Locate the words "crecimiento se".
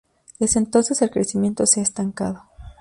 1.11-1.79